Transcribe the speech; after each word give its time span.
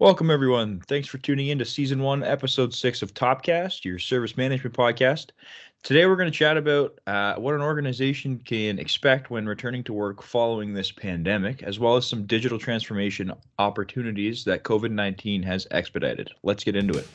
Welcome, 0.00 0.28
everyone. 0.28 0.80
Thanks 0.88 1.06
for 1.06 1.18
tuning 1.18 1.46
in 1.46 1.58
to 1.60 1.64
season 1.64 2.00
one, 2.00 2.24
episode 2.24 2.74
six 2.74 3.00
of 3.00 3.14
Topcast, 3.14 3.84
your 3.84 4.00
service 4.00 4.36
management 4.36 4.74
podcast. 4.74 5.30
Today, 5.84 6.04
we're 6.06 6.16
going 6.16 6.30
to 6.30 6.36
chat 6.36 6.56
about 6.56 6.98
uh, 7.06 7.36
what 7.36 7.54
an 7.54 7.60
organization 7.60 8.40
can 8.44 8.80
expect 8.80 9.30
when 9.30 9.46
returning 9.46 9.84
to 9.84 9.92
work 9.92 10.20
following 10.20 10.74
this 10.74 10.90
pandemic, 10.90 11.62
as 11.62 11.78
well 11.78 11.94
as 11.94 12.08
some 12.08 12.26
digital 12.26 12.58
transformation 12.58 13.32
opportunities 13.60 14.42
that 14.46 14.64
COVID 14.64 14.90
19 14.90 15.44
has 15.44 15.68
expedited. 15.70 16.28
Let's 16.42 16.64
get 16.64 16.74
into 16.74 16.98
it. 16.98 17.06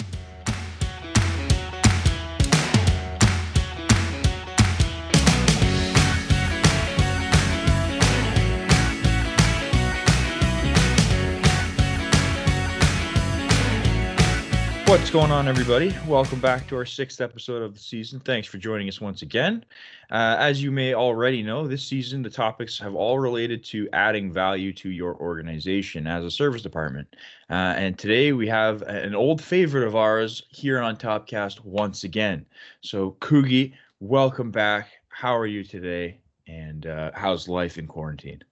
What's 14.89 15.11
going 15.11 15.29
on, 15.29 15.47
everybody? 15.47 15.95
Welcome 16.07 16.39
back 16.39 16.67
to 16.69 16.75
our 16.75 16.83
sixth 16.83 17.21
episode 17.21 17.61
of 17.61 17.75
the 17.75 17.79
season. 17.79 18.19
Thanks 18.21 18.47
for 18.47 18.57
joining 18.57 18.87
us 18.87 18.99
once 18.99 19.21
again. 19.21 19.63
Uh, 20.09 20.35
as 20.39 20.63
you 20.63 20.71
may 20.71 20.95
already 20.95 21.43
know, 21.43 21.67
this 21.67 21.85
season 21.85 22.23
the 22.23 22.29
topics 22.31 22.79
have 22.79 22.95
all 22.95 23.19
related 23.19 23.63
to 23.65 23.87
adding 23.93 24.33
value 24.33 24.73
to 24.73 24.89
your 24.89 25.13
organization 25.17 26.07
as 26.07 26.25
a 26.25 26.31
service 26.31 26.63
department. 26.63 27.07
Uh, 27.51 27.75
and 27.77 27.99
today 27.99 28.33
we 28.33 28.47
have 28.47 28.81
an 28.81 29.13
old 29.13 29.43
favorite 29.43 29.85
of 29.85 29.95
ours 29.95 30.41
here 30.49 30.81
on 30.81 30.95
Topcast 30.95 31.63
once 31.63 32.03
again. 32.03 32.43
So, 32.81 33.15
Kugi, 33.21 33.73
welcome 33.99 34.49
back. 34.49 34.89
How 35.09 35.37
are 35.37 35.45
you 35.45 35.63
today? 35.63 36.17
And 36.47 36.87
uh, 36.87 37.11
how's 37.13 37.47
life 37.47 37.77
in 37.77 37.85
quarantine? 37.85 38.43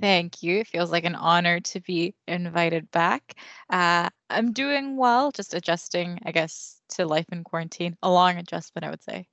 Thank 0.00 0.42
you. 0.42 0.60
It 0.60 0.68
feels 0.68 0.90
like 0.90 1.04
an 1.04 1.14
honor 1.14 1.60
to 1.60 1.80
be 1.80 2.14
invited 2.26 2.90
back. 2.90 3.34
Uh, 3.70 4.08
I'm 4.34 4.52
doing 4.52 4.96
well, 4.96 5.30
just 5.30 5.54
adjusting, 5.54 6.18
I 6.24 6.32
guess, 6.32 6.80
to 6.90 7.06
life 7.06 7.26
in 7.32 7.44
quarantine. 7.44 7.96
A 8.02 8.10
long 8.10 8.36
adjustment, 8.36 8.84
I 8.84 8.90
would 8.90 9.02
say. 9.02 9.26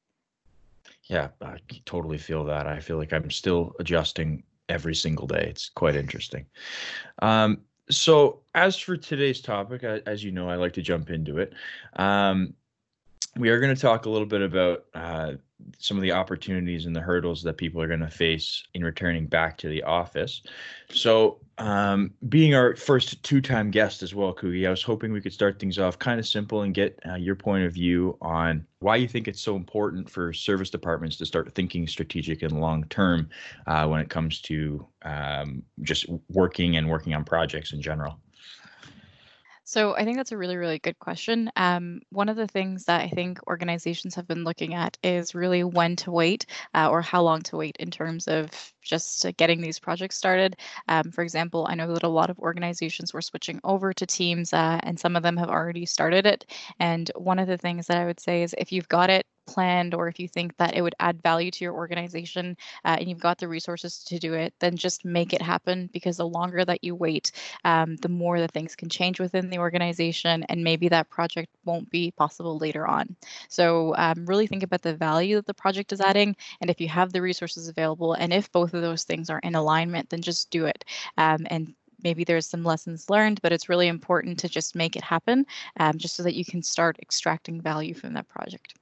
Yeah, 1.05 1.29
I 1.41 1.57
totally 1.85 2.17
feel 2.17 2.45
that. 2.45 2.67
I 2.67 2.79
feel 2.79 2.97
like 2.97 3.13
I'm 3.13 3.29
still 3.31 3.75
adjusting 3.79 4.43
every 4.69 4.95
single 4.95 5.27
day. 5.27 5.47
It's 5.49 5.69
quite 5.69 5.95
interesting. 5.95 6.45
Um, 7.21 7.61
so, 7.89 8.41
as 8.55 8.77
for 8.77 8.95
today's 8.95 9.41
topic, 9.41 9.83
as 9.83 10.23
you 10.23 10.31
know, 10.31 10.49
I 10.49 10.55
like 10.55 10.73
to 10.73 10.81
jump 10.81 11.09
into 11.09 11.39
it. 11.39 11.53
Um, 11.97 12.53
we 13.37 13.49
are 13.49 13.59
going 13.59 13.73
to 13.73 13.81
talk 13.81 14.05
a 14.05 14.09
little 14.09 14.27
bit 14.27 14.41
about 14.41 14.85
uh, 14.93 15.33
some 15.77 15.97
of 15.97 16.03
the 16.03 16.11
opportunities 16.11 16.85
and 16.85 16.95
the 16.95 17.01
hurdles 17.01 17.43
that 17.43 17.57
people 17.57 17.81
are 17.81 17.87
going 17.87 18.01
to 18.01 18.09
face 18.09 18.63
in 18.73 18.83
returning 18.83 19.25
back 19.25 19.57
to 19.57 19.69
the 19.69 19.83
office. 19.83 20.41
So, 20.89 21.39
um, 21.57 22.11
being 22.27 22.55
our 22.55 22.75
first 22.75 23.21
two-time 23.23 23.69
guest 23.69 24.01
as 24.01 24.15
well, 24.15 24.33
Kugi, 24.33 24.67
I 24.67 24.71
was 24.71 24.81
hoping 24.81 25.13
we 25.13 25.21
could 25.21 25.33
start 25.33 25.59
things 25.59 25.77
off 25.77 25.99
kind 25.99 26.19
of 26.19 26.27
simple 26.27 26.63
and 26.63 26.73
get 26.73 26.99
uh, 27.07 27.15
your 27.15 27.35
point 27.35 27.65
of 27.65 27.73
view 27.73 28.17
on 28.21 28.65
why 28.79 28.95
you 28.95 29.07
think 29.07 29.27
it's 29.27 29.41
so 29.41 29.55
important 29.55 30.09
for 30.09 30.33
service 30.33 30.71
departments 30.71 31.17
to 31.17 31.25
start 31.25 31.53
thinking 31.53 31.87
strategic 31.87 32.41
and 32.41 32.59
long-term 32.59 33.29
uh, 33.67 33.87
when 33.87 34.01
it 34.01 34.09
comes 34.09 34.41
to 34.41 34.85
um, 35.03 35.61
just 35.83 36.07
working 36.29 36.77
and 36.77 36.89
working 36.89 37.13
on 37.13 37.23
projects 37.23 37.73
in 37.73 37.81
general. 37.81 38.19
So 39.71 39.95
I 39.95 40.03
think 40.03 40.17
that's 40.17 40.33
a 40.33 40.37
really, 40.37 40.57
really 40.57 40.79
good 40.79 40.99
question. 40.99 41.49
Um, 41.55 42.01
one 42.09 42.27
of 42.27 42.35
the 42.35 42.45
things 42.45 42.83
that 42.85 42.99
I 42.99 43.07
think 43.07 43.39
organizations 43.47 44.13
have 44.15 44.27
been 44.27 44.43
looking 44.43 44.73
at 44.73 44.97
is 45.01 45.33
really 45.33 45.63
when 45.63 45.95
to 45.95 46.11
wait 46.11 46.45
uh, 46.73 46.89
or 46.89 47.01
how 47.01 47.21
long 47.21 47.41
to 47.43 47.55
wait 47.55 47.77
in 47.79 47.89
terms 47.89 48.27
of 48.27 48.49
just 48.81 49.25
getting 49.37 49.61
these 49.61 49.79
projects 49.79 50.17
started. 50.17 50.57
Um, 50.89 51.09
for 51.11 51.23
example, 51.23 51.67
I 51.69 51.75
know 51.75 51.93
that 51.93 52.03
a 52.03 52.09
lot 52.09 52.29
of 52.29 52.37
organizations 52.39 53.13
were 53.13 53.21
switching 53.21 53.61
over 53.63 53.93
to 53.93 54.05
Teams, 54.05 54.51
uh, 54.51 54.81
and 54.83 54.99
some 54.99 55.15
of 55.15 55.23
them 55.23 55.37
have 55.37 55.49
already 55.49 55.85
started 55.85 56.25
it. 56.25 56.51
And 56.81 57.09
one 57.15 57.39
of 57.39 57.47
the 57.47 57.57
things 57.57 57.87
that 57.87 57.95
I 57.95 58.05
would 58.05 58.19
say 58.19 58.43
is 58.43 58.53
if 58.57 58.73
you've 58.73 58.89
got 58.89 59.09
it 59.09 59.25
planned 59.45 59.93
or 59.93 60.07
if 60.07 60.19
you 60.19 60.27
think 60.27 60.55
that 60.57 60.75
it 60.75 60.81
would 60.81 60.95
add 60.99 61.21
value 61.21 61.51
to 61.51 61.63
your 61.63 61.73
organization 61.73 62.55
uh, 62.85 62.97
and 62.99 63.09
you've 63.09 63.19
got 63.19 63.37
the 63.37 63.47
resources 63.47 64.03
to 64.03 64.19
do 64.19 64.33
it, 64.33 64.53
then 64.59 64.75
just 64.75 65.05
make 65.05 65.33
it 65.33 65.41
happen 65.41 65.89
because 65.93 66.17
the 66.17 66.27
longer 66.27 66.63
that 66.65 66.83
you 66.83 66.95
wait, 66.95 67.31
um, 67.63 67.95
the 67.97 68.09
more 68.09 68.39
that 68.39 68.51
things 68.51 68.75
can 68.75 68.89
change 68.89 69.19
within 69.19 69.49
the 69.49 69.59
organization 69.59 70.43
and 70.43 70.63
maybe 70.63 70.89
that 70.89 71.09
project 71.09 71.49
won't 71.65 71.89
be 71.89 72.11
possible 72.11 72.57
later 72.57 72.87
on. 72.87 73.15
So 73.49 73.95
um, 73.97 74.25
really 74.25 74.47
think 74.47 74.63
about 74.63 74.81
the 74.81 74.95
value 74.95 75.35
that 75.35 75.45
the 75.45 75.53
project 75.53 75.91
is 75.91 76.01
adding 76.01 76.35
and 76.61 76.69
if 76.69 76.79
you 76.81 76.87
have 76.87 77.11
the 77.11 77.21
resources 77.21 77.67
available 77.67 78.13
and 78.13 78.33
if 78.33 78.51
both 78.51 78.73
of 78.73 78.81
those 78.81 79.03
things 79.03 79.29
are 79.29 79.39
in 79.39 79.55
alignment, 79.55 80.09
then 80.09 80.21
just 80.21 80.49
do 80.49 80.65
it. 80.65 80.85
Um, 81.17 81.45
and 81.49 81.73
maybe 82.03 82.23
there's 82.23 82.47
some 82.47 82.63
lessons 82.63 83.09
learned, 83.09 83.41
but 83.41 83.51
it's 83.51 83.69
really 83.69 83.87
important 83.87 84.39
to 84.39 84.49
just 84.49 84.75
make 84.75 84.95
it 84.95 85.03
happen 85.03 85.45
um, 85.79 85.97
just 85.97 86.15
so 86.15 86.23
that 86.23 86.35
you 86.35 86.45
can 86.45 86.61
start 86.61 86.97
extracting 87.01 87.61
value 87.61 87.93
from 87.93 88.13
that 88.13 88.27
project. 88.27 88.75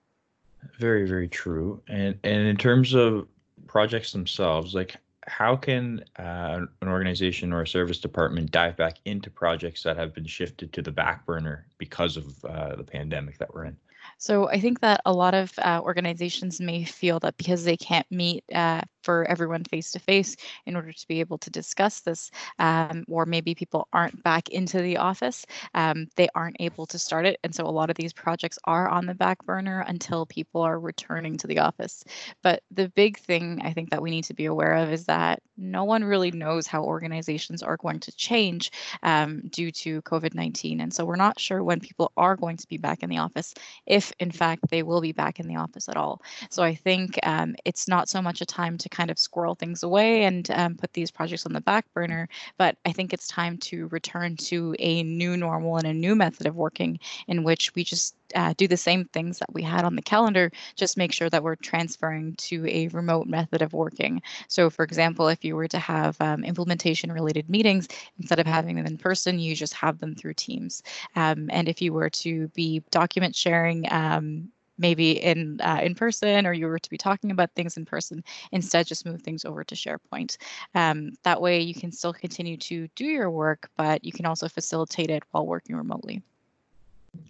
Very, 0.78 1.08
very 1.08 1.28
true. 1.28 1.82
And 1.88 2.18
and 2.24 2.48
in 2.48 2.58
terms 2.58 2.94
of 2.94 3.28
projects 3.68 4.12
themselves, 4.12 4.74
like 4.74 4.96
how 5.28 5.56
can 5.56 6.04
uh, 6.18 6.66
an 6.82 6.88
organization 6.88 7.54
or 7.54 7.62
a 7.62 7.68
service 7.68 8.00
department 8.00 8.52
dive 8.52 8.76
back 8.76 8.98
into 9.06 9.30
projects 9.30 9.84
that 9.84 9.96
have 9.96 10.14
been 10.14 10.26
shifted 10.26 10.74
to 10.74 10.82
the 10.82 10.92
back 10.92 11.26
burner 11.26 11.68
because 11.78 12.18
of 12.18 12.46
uh, 12.46 12.76
the 12.76 12.84
pandemic 12.84 13.38
that 13.38 13.54
we're 13.54 13.66
in? 13.66 13.78
So 14.18 14.50
I 14.50 14.60
think 14.60 14.80
that 14.82 15.02
a 15.06 15.14
lot 15.14 15.34
of 15.34 15.54
uh, 15.60 15.82
organizations 15.84 16.60
may 16.60 16.84
feel 16.84 17.20
that 17.20 17.38
because 17.38 17.64
they 17.64 17.78
can't 17.78 18.10
meet 18.12 18.44
uh, 18.54 18.82
for 19.10 19.26
everyone 19.28 19.64
face 19.64 19.92
to 19.92 19.98
face 19.98 20.36
in 20.68 20.76
order 20.76 20.94
to 20.94 21.08
be 21.08 21.20
able 21.20 21.40
to 21.40 21.50
discuss 21.50 22.02
this, 22.02 22.30
um, 22.60 23.04
or 23.08 23.26
maybe 23.26 23.56
people 23.56 23.88
aren't 23.92 24.22
back 24.22 24.50
into 24.50 24.84
the 24.84 24.98
office, 24.98 25.48
um, 25.74 26.08
they 26.16 26.28
aren't 26.36 26.58
able 26.60 26.86
to 26.86 27.00
start 27.00 27.26
it. 27.26 27.40
And 27.44 27.56
so 27.56 27.66
a 27.66 27.74
lot 27.80 27.90
of 27.90 27.96
these 27.96 28.14
projects 28.14 28.60
are 28.66 28.88
on 28.88 29.08
the 29.08 29.16
back 29.16 29.44
burner 29.46 29.84
until 29.88 30.28
people 30.28 30.62
are 30.62 30.80
returning 30.80 31.38
to 31.38 31.48
the 31.48 31.58
office. 31.58 32.04
But 32.44 32.62
the 32.70 32.90
big 32.90 33.18
thing 33.18 33.60
I 33.64 33.74
think 33.74 33.90
that 33.90 34.04
we 34.04 34.12
need 34.12 34.26
to 34.26 34.36
be 34.36 34.46
aware 34.46 34.76
of 34.76 34.92
is 34.92 35.06
that 35.06 35.42
no 35.58 35.84
one 35.84 36.04
really 36.04 36.32
knows 36.32 36.68
how 36.68 36.84
organizations 36.84 37.62
are 37.64 37.78
going 37.78 38.00
to 38.02 38.16
change 38.16 38.72
um, 39.02 39.42
due 39.50 39.72
to 39.72 40.02
COVID 40.04 40.34
19. 40.36 40.82
And 40.82 40.94
so 40.94 41.04
we're 41.04 41.16
not 41.16 41.40
sure 41.40 41.64
when 41.64 41.80
people 41.80 42.12
are 42.16 42.36
going 42.36 42.58
to 42.58 42.68
be 42.68 42.78
back 42.78 43.04
in 43.04 43.10
the 43.10 43.18
office, 43.18 43.56
if 43.88 44.14
in 44.20 44.32
fact 44.32 44.70
they 44.70 44.84
will 44.84 45.02
be 45.02 45.12
back 45.12 45.40
in 45.40 45.48
the 45.48 45.56
office 45.56 45.90
at 45.90 45.98
all. 45.98 46.22
So 46.50 46.62
I 46.64 46.76
think 46.76 47.20
um, 47.24 47.56
it's 47.66 47.88
not 47.88 48.08
so 48.08 48.22
much 48.22 48.42
a 48.42 48.46
time 48.46 48.78
to 48.78 48.90
kind 49.00 49.10
of 49.10 49.18
squirrel 49.18 49.56
things 49.56 49.82
away 49.82 50.24
and 50.26 50.52
um, 50.52 50.76
put 50.76 50.92
these 50.92 51.10
projects 51.10 51.46
on 51.46 51.54
the 51.54 51.62
back 51.62 51.86
burner. 51.94 52.28
But 52.58 52.76
I 52.86 52.92
think 52.92 53.14
it's 53.14 53.30
time 53.30 53.58
to 53.70 53.88
return 53.88 54.36
to 54.52 54.76
a 54.78 55.04
new 55.04 55.38
normal 55.38 55.78
and 55.78 55.88
a 55.88 55.94
new 55.94 56.16
method 56.16 56.48
of 56.48 56.58
working 56.58 57.00
in 57.30 57.46
which 57.46 57.74
we 57.76 57.86
just 57.86 58.16
uh, 58.36 58.54
do 58.58 58.68
the 58.68 58.76
same 58.76 59.06
things 59.06 59.40
that 59.40 59.54
we 59.54 59.64
had 59.64 59.86
on 59.86 59.96
the 59.96 60.02
calendar, 60.02 60.52
just 60.76 60.98
make 60.98 61.14
sure 61.14 61.30
that 61.30 61.42
we're 61.42 61.56
transferring 61.56 62.36
to 62.36 62.68
a 62.68 62.90
remote 62.90 63.28
method 63.28 63.62
of 63.62 63.72
working. 63.72 64.22
So, 64.50 64.70
for 64.70 64.84
example, 64.84 65.30
if 65.30 65.46
you 65.46 65.56
were 65.56 65.70
to 65.70 65.80
have 65.80 66.18
um, 66.20 66.44
implementation 66.44 67.10
related 67.12 67.50
meetings, 67.50 67.88
instead 68.20 68.40
of 68.40 68.48
having 68.48 68.76
them 68.76 68.86
in 68.86 68.98
person, 68.98 69.40
you 69.40 69.56
just 69.56 69.74
have 69.74 70.00
them 70.00 70.14
through 70.14 70.34
Teams. 70.34 70.84
Um, 71.16 71.50
and 71.52 71.70
if 71.70 71.82
you 71.82 71.94
were 71.94 72.10
to 72.10 72.50
be 72.50 72.84
document 72.92 73.36
sharing, 73.36 73.86
um, 73.92 74.50
maybe 74.80 75.12
in 75.12 75.60
uh, 75.62 75.80
in 75.84 75.94
person 75.94 76.48
or 76.48 76.54
you 76.54 76.66
were 76.66 76.80
to 76.80 76.90
be 76.90 76.98
talking 76.98 77.30
about 77.30 77.52
things 77.56 77.78
in 77.78 77.86
person 77.86 78.24
instead 78.52 78.88
just 78.88 79.06
move 79.06 79.22
things 79.22 79.46
over 79.46 79.64
to 79.64 79.76
sharepoint 79.76 80.38
um, 80.74 81.12
that 81.24 81.40
way 81.40 81.60
you 81.60 81.76
can 81.76 81.92
still 81.92 82.14
continue 82.14 82.58
to 82.58 82.88
do 82.96 83.06
your 83.06 83.30
work 83.30 83.70
but 83.78 84.04
you 84.04 84.12
can 84.12 84.26
also 84.26 84.48
facilitate 84.48 85.12
it 85.12 85.24
while 85.32 85.46
working 85.46 85.76
remotely 85.76 86.24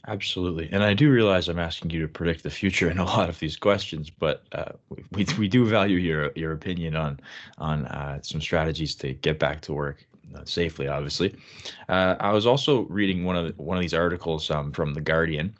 Absolutely. 0.08 0.70
And 0.72 0.84
I 0.84 0.94
do 0.94 1.10
realize 1.10 1.48
I'm 1.48 1.60
asking 1.60 1.92
you 1.92 2.02
to 2.02 2.08
predict 2.08 2.44
the 2.44 2.50
future 2.50 2.90
in 2.90 2.98
a 2.98 3.06
lot 3.16 3.30
of 3.30 3.40
these 3.40 3.56
questions, 3.56 4.10
but 4.10 4.44
uh, 4.52 4.74
we, 5.12 5.26
we 5.38 5.48
do 5.48 5.66
value 5.66 5.98
your 5.98 6.32
your 6.36 6.52
opinion 6.52 6.96
on 6.96 7.20
on 7.58 7.86
uh, 7.86 8.20
some 8.22 8.42
strategies 8.42 8.96
to 8.96 9.14
get 9.14 9.40
back 9.40 9.62
to 9.62 9.74
work 9.74 10.06
uh, 10.36 10.44
safely, 10.46 10.88
obviously. 10.88 11.36
Uh, 11.88 12.16
I 12.20 12.32
was 12.32 12.46
also 12.46 12.82
reading 12.84 13.24
one 13.24 13.36
of 13.36 13.46
the, 13.46 13.64
one 13.64 13.78
of 13.78 13.82
these 13.82 13.94
articles 13.94 14.50
um, 14.52 14.72
from 14.72 14.94
the 14.94 15.02
Guardian 15.02 15.56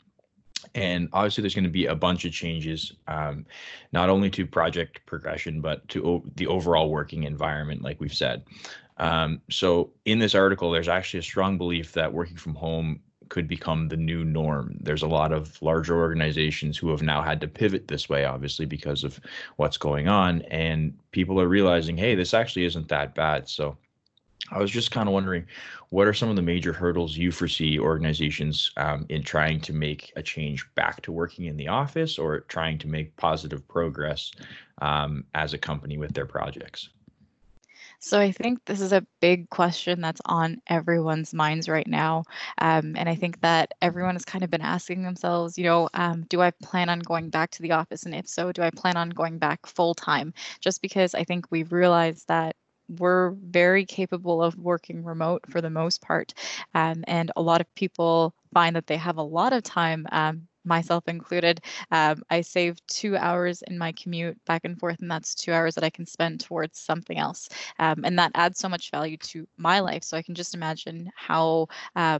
and 0.74 1.08
obviously 1.12 1.42
there's 1.42 1.54
going 1.54 1.64
to 1.64 1.70
be 1.70 1.86
a 1.86 1.94
bunch 1.94 2.24
of 2.24 2.32
changes 2.32 2.92
um, 3.08 3.44
not 3.92 4.08
only 4.08 4.30
to 4.30 4.46
project 4.46 5.04
progression 5.06 5.60
but 5.60 5.86
to 5.88 6.04
o- 6.06 6.24
the 6.36 6.46
overall 6.46 6.90
working 6.90 7.24
environment 7.24 7.82
like 7.82 8.00
we've 8.00 8.14
said. 8.14 8.44
Um, 8.96 9.40
so 9.50 9.90
in 10.04 10.18
this 10.18 10.34
article 10.34 10.70
there's 10.70 10.88
actually 10.88 11.20
a 11.20 11.24
strong 11.24 11.58
belief 11.58 11.92
that 11.92 12.12
working 12.12 12.36
from 12.36 12.54
home 12.54 13.00
could 13.28 13.46
become 13.46 13.88
the 13.88 13.96
new 13.96 14.24
norm. 14.24 14.76
There's 14.80 15.02
a 15.02 15.08
lot 15.08 15.32
of 15.32 15.60
larger 15.62 15.96
organizations 15.96 16.76
who 16.76 16.90
have 16.90 17.00
now 17.00 17.22
had 17.22 17.40
to 17.42 17.48
pivot 17.48 17.88
this 17.88 18.08
way 18.08 18.24
obviously 18.24 18.66
because 18.66 19.04
of 19.04 19.20
what's 19.56 19.76
going 19.76 20.08
on. 20.08 20.42
And 20.42 20.98
people 21.12 21.40
are 21.40 21.48
realizing 21.48 21.96
hey 21.96 22.14
this 22.14 22.34
actually 22.34 22.64
isn't 22.64 22.88
that 22.88 23.14
bad. 23.14 23.48
So 23.48 23.78
I 24.50 24.58
was 24.58 24.70
just 24.70 24.90
kind 24.90 25.08
of 25.08 25.12
wondering, 25.12 25.46
what 25.90 26.06
are 26.06 26.14
some 26.14 26.28
of 26.28 26.36
the 26.36 26.42
major 26.42 26.72
hurdles 26.72 27.16
you 27.16 27.30
foresee 27.30 27.78
organizations 27.78 28.70
um, 28.76 29.06
in 29.08 29.22
trying 29.22 29.60
to 29.62 29.72
make 29.72 30.12
a 30.16 30.22
change 30.22 30.66
back 30.74 31.02
to 31.02 31.12
working 31.12 31.44
in 31.44 31.56
the 31.56 31.68
office 31.68 32.18
or 32.18 32.40
trying 32.40 32.78
to 32.78 32.88
make 32.88 33.16
positive 33.16 33.66
progress 33.68 34.32
um, 34.82 35.24
as 35.34 35.52
a 35.52 35.58
company 35.58 35.98
with 35.98 36.14
their 36.14 36.26
projects? 36.26 36.88
So 38.02 38.18
I 38.18 38.32
think 38.32 38.64
this 38.64 38.80
is 38.80 38.94
a 38.94 39.06
big 39.20 39.50
question 39.50 40.00
that's 40.00 40.22
on 40.24 40.62
everyone's 40.68 41.34
minds 41.34 41.68
right 41.68 41.86
now. 41.86 42.24
Um, 42.56 42.96
and 42.96 43.10
I 43.10 43.14
think 43.14 43.42
that 43.42 43.72
everyone 43.82 44.14
has 44.14 44.24
kind 44.24 44.42
of 44.42 44.50
been 44.50 44.62
asking 44.62 45.02
themselves, 45.02 45.58
you 45.58 45.64
know, 45.64 45.90
um, 45.92 46.22
do 46.30 46.40
I 46.40 46.50
plan 46.50 46.88
on 46.88 47.00
going 47.00 47.28
back 47.28 47.50
to 47.52 47.62
the 47.62 47.72
office? 47.72 48.04
And 48.04 48.14
if 48.14 48.26
so, 48.26 48.52
do 48.52 48.62
I 48.62 48.70
plan 48.70 48.96
on 48.96 49.10
going 49.10 49.36
back 49.36 49.66
full 49.66 49.94
time? 49.94 50.32
Just 50.60 50.80
because 50.80 51.14
I 51.14 51.24
think 51.24 51.50
we've 51.50 51.72
realized 51.72 52.26
that 52.28 52.56
we're 52.98 53.30
very 53.30 53.84
capable 53.84 54.42
of 54.42 54.56
working 54.58 55.04
remote 55.04 55.42
for 55.48 55.60
the 55.60 55.70
most 55.70 56.00
part. 56.02 56.34
Um, 56.74 57.04
and 57.06 57.30
a 57.36 57.42
lot 57.42 57.60
of 57.60 57.74
people 57.74 58.34
find 58.52 58.74
that 58.76 58.86
they 58.86 58.96
have 58.96 59.18
a 59.18 59.22
lot 59.22 59.52
of 59.52 59.62
time 59.62 60.06
um, 60.12 60.48
myself 60.64 61.08
included. 61.08 61.60
Um, 61.90 62.22
I 62.30 62.40
save 62.42 62.84
two 62.86 63.16
hours 63.16 63.62
in 63.62 63.78
my 63.78 63.92
commute 63.92 64.38
back 64.44 64.62
and 64.64 64.78
forth, 64.78 64.98
and 65.00 65.10
that's 65.10 65.34
two 65.34 65.52
hours 65.52 65.74
that 65.74 65.84
I 65.84 65.90
can 65.90 66.06
spend 66.06 66.40
towards 66.40 66.78
something 66.78 67.18
else. 67.18 67.48
Um, 67.78 68.04
and 68.04 68.18
that 68.18 68.32
adds 68.34 68.58
so 68.58 68.68
much 68.68 68.90
value 68.90 69.16
to 69.18 69.46
my 69.56 69.80
life. 69.80 70.04
So 70.04 70.16
I 70.16 70.22
can 70.22 70.34
just 70.34 70.54
imagine 70.54 71.10
how 71.14 71.68
uh, 71.96 72.18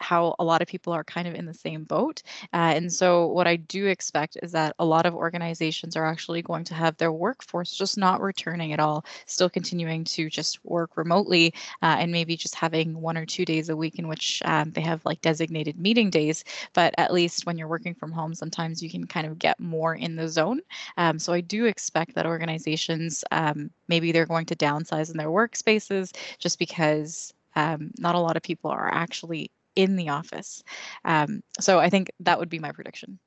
how 0.00 0.34
a 0.38 0.44
lot 0.44 0.62
of 0.62 0.68
people 0.68 0.92
are 0.92 1.04
kind 1.04 1.28
of 1.28 1.34
in 1.34 1.46
the 1.46 1.54
same 1.54 1.84
boat. 1.84 2.22
Uh, 2.52 2.72
and 2.74 2.92
so, 2.92 3.26
what 3.26 3.46
I 3.46 3.56
do 3.56 3.86
expect 3.86 4.36
is 4.42 4.52
that 4.52 4.74
a 4.78 4.84
lot 4.84 5.06
of 5.06 5.14
organizations 5.14 5.96
are 5.96 6.06
actually 6.06 6.42
going 6.42 6.64
to 6.64 6.74
have 6.74 6.96
their 6.96 7.12
workforce 7.12 7.76
just 7.76 7.98
not 7.98 8.20
returning 8.20 8.72
at 8.72 8.80
all, 8.80 9.04
still 9.26 9.50
continuing 9.50 10.04
to 10.04 10.28
just 10.28 10.64
work 10.64 10.96
remotely 10.96 11.54
uh, 11.82 11.96
and 11.98 12.10
maybe 12.10 12.36
just 12.36 12.54
having 12.54 13.00
one 13.00 13.16
or 13.16 13.26
two 13.26 13.44
days 13.44 13.68
a 13.68 13.76
week 13.76 13.98
in 13.98 14.08
which 14.08 14.42
um, 14.44 14.70
they 14.72 14.80
have 14.80 15.04
like 15.04 15.20
designated 15.20 15.78
meeting 15.78 16.10
days. 16.10 16.44
But 16.72 16.94
at 16.98 17.12
least 17.12 17.46
when 17.46 17.58
you're 17.58 17.68
working 17.68 17.94
from 17.94 18.12
home, 18.12 18.34
sometimes 18.34 18.82
you 18.82 18.90
can 18.90 19.06
kind 19.06 19.26
of 19.26 19.38
get 19.38 19.60
more 19.60 19.94
in 19.94 20.16
the 20.16 20.28
zone. 20.28 20.60
Um, 20.96 21.18
so, 21.18 21.32
I 21.32 21.40
do 21.40 21.66
expect 21.66 22.14
that 22.14 22.26
organizations 22.26 23.24
um, 23.30 23.70
maybe 23.88 24.12
they're 24.12 24.26
going 24.26 24.46
to 24.46 24.56
downsize 24.56 25.10
in 25.10 25.16
their 25.16 25.28
workspaces 25.28 26.16
just 26.38 26.58
because 26.58 27.32
um, 27.56 27.90
not 27.98 28.14
a 28.14 28.18
lot 28.18 28.36
of 28.36 28.42
people 28.42 28.70
are 28.70 28.92
actually 28.92 29.50
in 29.80 29.96
the 29.96 30.10
office. 30.10 30.62
Um, 31.04 31.42
so 31.58 31.78
I 31.78 31.88
think 31.88 32.10
that 32.20 32.38
would 32.38 32.50
be 32.50 32.58
my 32.58 32.72
prediction. 32.72 33.18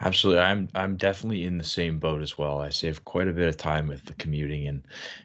Absolutely, 0.00 0.42
I'm 0.42 0.68
I'm 0.74 0.96
definitely 0.96 1.44
in 1.44 1.58
the 1.58 1.64
same 1.64 1.98
boat 1.98 2.22
as 2.22 2.36
well. 2.38 2.60
I 2.60 2.68
save 2.68 3.04
quite 3.04 3.26
a 3.26 3.32
bit 3.32 3.48
of 3.48 3.56
time 3.56 3.88
with 3.88 4.04
the 4.04 4.12
commuting, 4.14 4.68
and 4.68 4.84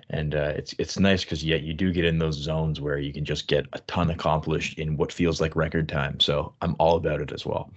and 0.10 0.34
uh, 0.34 0.54
it's 0.56 0.74
it's 0.80 0.98
nice 0.98 1.24
because 1.24 1.44
yet 1.44 1.62
you 1.62 1.74
do 1.74 1.92
get 1.92 2.06
in 2.06 2.18
those 2.18 2.36
zones 2.36 2.80
where 2.82 2.98
you 2.98 3.14
can 3.14 3.26
just 3.26 3.48
get 3.48 3.66
a 3.74 3.80
ton 3.82 4.10
accomplished 4.10 4.80
in 4.80 4.98
what 4.98 5.12
feels 5.12 5.42
like 5.42 5.56
record 5.56 5.90
time. 5.90 6.20
So 6.20 6.54
I'm 6.62 6.76
all 6.80 6.96
about 6.96 7.22
it 7.22 7.32
as 7.32 7.46
well. 7.46 7.72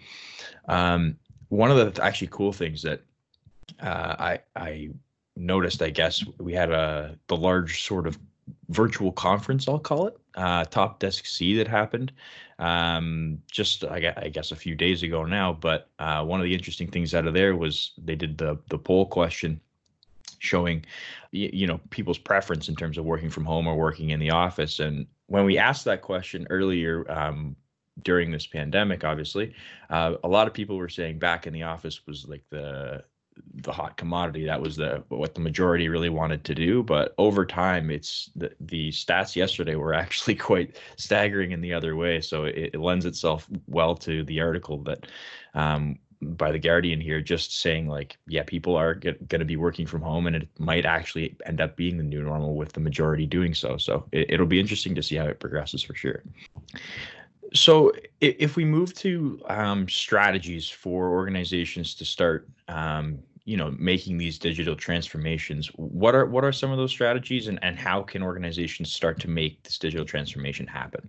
Um, 0.69 1.19
one 1.49 1.71
of 1.71 1.95
the 1.95 2.03
actually 2.03 2.29
cool 2.29 2.53
things 2.53 2.83
that 2.83 3.01
uh, 3.81 4.17
I 4.19 4.41
I 4.57 4.91
noticed, 5.37 5.83
I 5.83 5.91
guess, 5.91 6.25
we 6.39 6.55
had 6.55 6.71
a 6.71 7.19
the 7.27 7.37
large 7.37 7.83
sort 7.83 8.07
of 8.07 8.19
virtual 8.69 9.13
conference, 9.13 9.69
I'll 9.69 9.79
call 9.79 10.07
it, 10.07 10.17
uh, 10.37 10.65
TOPdesk 10.65 11.27
C 11.27 11.57
that 11.57 11.69
happened 11.69 12.13
um, 12.59 13.43
just 13.51 13.85
I, 13.85 14.31
guess 14.33 14.53
a 14.53 14.57
few 14.57 14.75
days 14.75 15.03
ago 15.03 15.25
now. 15.25 15.53
But 15.53 15.89
uh, 15.99 16.25
one 16.25 16.41
of 16.41 16.45
the 16.45 16.55
interesting 16.55 16.89
things 16.89 17.15
out 17.15 17.27
of 17.27 17.35
there 17.35 17.57
was 17.57 17.93
they 17.99 18.15
did 18.15 18.39
the 18.39 18.59
the 18.69 18.79
poll 18.79 19.07
question 19.07 19.61
showing 20.39 20.85
you 21.31 21.67
know 21.67 21.81
people's 21.91 22.19
preference 22.19 22.69
in 22.69 22.75
terms 22.75 22.99
of 22.99 23.05
working 23.05 23.31
from 23.31 23.45
home 23.45 23.67
or 23.67 23.77
working 23.77 24.11
in 24.11 24.19
the 24.19 24.31
office 24.31 24.81
and 24.81 25.07
when 25.27 25.45
we 25.45 25.57
asked 25.57 25.85
that 25.85 26.03
question 26.03 26.49
earlier 26.51 27.09
um, 27.11 27.55
during 28.03 28.33
this 28.33 28.45
pandemic 28.45 29.05
obviously 29.05 29.55
uh, 29.91 30.15
a 30.25 30.29
lot 30.29 30.49
of 30.49 30.53
people 30.53 30.77
were 30.77 30.89
saying 30.89 31.17
back 31.17 31.47
in 31.47 31.53
the 31.53 31.63
office 31.63 32.09
was 32.09 32.27
like 32.27 32.43
the 32.51 33.05
the 33.55 33.73
hot 33.73 33.97
commodity. 33.97 34.47
That 34.47 34.61
was 34.61 34.77
the 34.77 35.03
what 35.09 35.35
the 35.35 35.41
majority 35.41 35.89
really 35.89 36.09
wanted 36.09 36.45
to 36.45 36.55
do. 36.55 36.83
But 36.83 37.15
over 37.19 37.45
time, 37.45 37.91
it's 37.91 38.31
the 38.37 38.53
the 38.61 38.91
stats 38.91 39.37
yesterday 39.37 39.75
were 39.75 39.95
actually 40.05 40.35
quite 40.35 40.77
staggering 40.97 41.53
in 41.53 41.61
the 41.61 41.73
other 41.73 41.97
way. 41.97 42.21
So 42.21 42.45
it, 42.45 42.71
it 42.75 42.81
lends 42.81 43.07
itself 43.07 43.49
well 43.67 43.95
to 43.97 44.25
the 44.25 44.41
article 44.41 44.79
that 44.85 45.07
um, 45.55 45.99
by 46.23 46.53
the 46.53 46.59
Guardian 46.59 47.01
here, 47.01 47.21
just 47.21 47.61
saying 47.61 47.89
like, 47.89 48.17
yeah, 48.29 48.45
people 48.45 48.77
are 48.77 48.95
going 48.95 49.17
to 49.29 49.45
be 49.45 49.57
working 49.57 49.87
from 49.87 50.03
home, 50.03 50.27
and 50.27 50.37
it 50.37 50.49
might 50.59 50.87
actually 50.87 51.37
end 51.47 51.61
up 51.61 51.77
being 51.77 51.97
the 51.97 52.05
new 52.05 52.23
normal 52.23 52.55
with 52.55 52.73
the 52.73 52.81
majority 52.81 53.27
doing 53.27 53.55
so. 53.55 53.77
So 53.77 54.07
it, 54.13 54.31
it'll 54.31 54.47
be 54.47 54.61
interesting 54.61 54.95
to 54.95 55.03
see 55.03 55.17
how 55.17 55.27
it 55.27 55.41
progresses 55.41 55.83
for 55.83 55.95
sure. 55.95 56.23
So, 57.55 57.93
if 58.21 58.57
we 58.57 58.65
move 58.65 58.95
to 58.95 59.43
um, 59.49 59.89
strategies 59.89 60.69
for 60.69 61.11
organizations 61.11 61.95
to 61.97 62.05
start, 62.05 62.49
um, 62.69 63.19
you 63.45 63.57
know, 63.57 63.75
making 63.79 64.19
these 64.19 64.39
digital 64.39 64.75
transformations, 64.75 65.69
what 65.77 66.15
are 66.15 66.27
what 66.27 66.45
are 66.45 66.53
some 66.53 66.71
of 66.71 66.79
those 66.79 66.91
strategies, 66.91 67.49
and 67.49 67.59
and 67.63 67.79
how 67.79 68.03
can 68.03 68.23
organizations 68.23 68.93
start 68.93 69.21
to 69.21 69.29
make 69.29 69.63
this 69.65 69.79
digital 69.79 70.07
transformation 70.07 70.67
happen? 70.67 71.09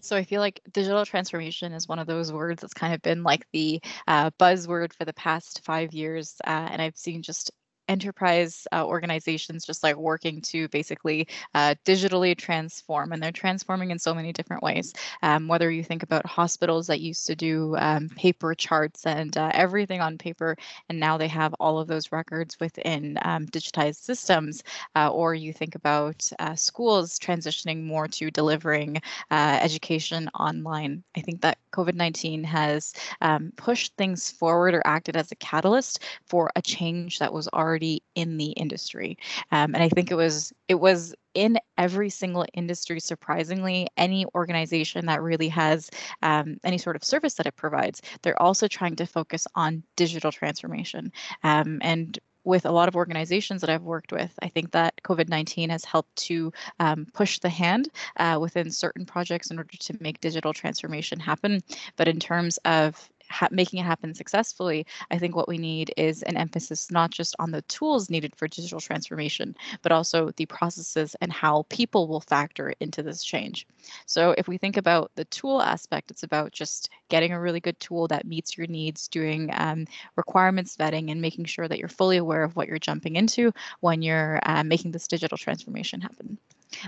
So 0.00 0.16
I 0.16 0.22
feel 0.22 0.40
like 0.40 0.60
digital 0.70 1.06
transformation 1.06 1.72
is 1.72 1.88
one 1.88 1.98
of 1.98 2.06
those 2.06 2.30
words 2.30 2.60
that's 2.60 2.74
kind 2.74 2.92
of 2.92 3.00
been 3.00 3.22
like 3.22 3.46
the 3.52 3.80
uh, 4.06 4.30
buzzword 4.38 4.92
for 4.92 5.06
the 5.06 5.14
past 5.14 5.62
five 5.64 5.94
years, 5.94 6.36
uh, 6.46 6.68
and 6.70 6.82
I've 6.82 6.96
seen 6.96 7.22
just 7.22 7.50
enterprise 7.88 8.66
uh, 8.72 8.84
organizations 8.84 9.64
just 9.64 9.82
like 9.82 9.96
working 9.96 10.40
to 10.40 10.68
basically 10.68 11.28
uh, 11.54 11.74
digitally 11.84 12.36
transform 12.36 13.12
and 13.12 13.22
they're 13.22 13.32
transforming 13.32 13.90
in 13.90 13.98
so 13.98 14.14
many 14.14 14.32
different 14.32 14.62
ways. 14.62 14.92
Um, 15.22 15.48
whether 15.48 15.70
you 15.70 15.84
think 15.84 16.02
about 16.02 16.26
hospitals 16.26 16.86
that 16.86 17.00
used 17.00 17.26
to 17.26 17.36
do 17.36 17.76
um, 17.78 18.08
paper 18.10 18.54
charts 18.54 19.06
and 19.06 19.36
uh, 19.36 19.50
everything 19.52 20.00
on 20.00 20.18
paper 20.18 20.56
and 20.88 20.98
now 20.98 21.16
they 21.16 21.28
have 21.28 21.54
all 21.60 21.78
of 21.78 21.88
those 21.88 22.12
records 22.12 22.58
within 22.60 23.18
um, 23.22 23.46
digitized 23.46 24.02
systems 24.02 24.62
uh, 24.96 25.10
or 25.10 25.34
you 25.34 25.52
think 25.52 25.74
about 25.74 26.28
uh, 26.38 26.54
schools 26.54 27.18
transitioning 27.18 27.84
more 27.84 28.08
to 28.08 28.30
delivering 28.30 28.96
uh, 29.30 29.58
education 29.60 30.28
online 30.38 31.02
i 31.16 31.20
think 31.20 31.40
that 31.40 31.58
covid-19 31.72 32.44
has 32.44 32.94
um, 33.20 33.52
pushed 33.56 33.94
things 33.96 34.30
forward 34.30 34.74
or 34.74 34.82
acted 34.86 35.16
as 35.16 35.30
a 35.32 35.36
catalyst 35.36 36.04
for 36.26 36.50
a 36.56 36.62
change 36.62 37.18
that 37.18 37.32
was 37.32 37.48
already 37.48 37.73
already 37.74 38.04
in 38.14 38.36
the 38.36 38.52
industry. 38.52 39.18
Um, 39.50 39.74
and 39.74 39.82
I 39.82 39.88
think 39.88 40.12
it 40.12 40.14
was 40.14 40.52
it 40.68 40.76
was 40.76 41.12
in 41.34 41.58
every 41.76 42.08
single 42.08 42.46
industry 42.54 43.00
surprisingly 43.00 43.88
any 43.96 44.24
organization 44.36 45.06
that 45.06 45.20
really 45.20 45.48
has 45.48 45.90
um, 46.22 46.58
any 46.62 46.78
sort 46.78 46.94
of 46.94 47.02
service 47.02 47.34
that 47.34 47.46
it 47.46 47.56
provides 47.56 48.00
they're 48.22 48.40
also 48.40 48.68
trying 48.68 48.94
to 48.94 49.04
focus 49.04 49.44
on 49.56 49.82
digital 49.96 50.30
transformation 50.30 51.12
um, 51.42 51.80
and 51.82 52.20
with 52.44 52.66
a 52.66 52.70
lot 52.70 52.88
of 52.88 52.94
organizations 52.94 53.62
that 53.62 53.70
I've 53.70 53.82
worked 53.82 54.12
with, 54.12 54.38
I 54.42 54.48
think 54.48 54.72
that 54.72 55.00
COVID 55.02 55.30
19 55.30 55.70
has 55.70 55.82
helped 55.82 56.14
to 56.26 56.52
um, 56.78 57.06
push 57.14 57.38
the 57.38 57.48
hand 57.48 57.88
uh, 58.18 58.36
within 58.38 58.70
certain 58.70 59.06
projects 59.06 59.50
in 59.50 59.56
order 59.56 59.76
to 59.78 59.96
make 60.00 60.20
digital 60.20 60.52
transformation 60.52 61.18
happen. 61.18 61.62
But 61.96 62.06
in 62.06 62.20
terms 62.20 62.58
of 62.66 63.08
ha- 63.28 63.48
making 63.50 63.80
it 63.80 63.84
happen 63.84 64.14
successfully, 64.14 64.86
I 65.10 65.18
think 65.18 65.36
what 65.36 65.48
we 65.48 65.58
need 65.58 65.92
is 65.96 66.22
an 66.22 66.36
emphasis 66.36 66.90
not 66.90 67.10
just 67.10 67.34
on 67.38 67.50
the 67.50 67.62
tools 67.62 68.10
needed 68.10 68.34
for 68.36 68.48
digital 68.48 68.80
transformation, 68.80 69.56
but 69.82 69.92
also 69.92 70.30
the 70.36 70.46
processes 70.46 71.16
and 71.20 71.32
how 71.32 71.64
people 71.68 72.08
will 72.08 72.20
factor 72.20 72.72
into 72.80 73.02
this 73.02 73.22
change. 73.22 73.66
So, 74.06 74.34
if 74.38 74.48
we 74.48 74.58
think 74.58 74.76
about 74.76 75.10
the 75.14 75.24
tool 75.26 75.60
aspect, 75.60 76.10
it's 76.10 76.22
about 76.22 76.52
just 76.52 76.90
getting 77.08 77.32
a 77.32 77.40
really 77.40 77.60
good 77.60 77.78
tool 77.80 78.08
that 78.08 78.26
meets 78.26 78.56
your 78.56 78.66
needs, 78.66 79.08
doing 79.08 79.50
um, 79.52 79.86
requirements 80.16 80.76
vetting, 80.76 81.10
and 81.10 81.20
making 81.20 81.44
sure 81.44 81.68
that 81.68 81.78
you're 81.78 81.88
fully 81.88 82.16
aware 82.16 82.44
of 82.44 82.56
what 82.56 82.68
you're 82.68 82.78
jumping 82.78 83.16
into 83.16 83.52
when 83.80 84.02
you're 84.02 84.40
uh, 84.44 84.64
making 84.64 84.92
this 84.92 85.06
digital 85.06 85.38
transformation 85.38 86.00
happen. 86.00 86.38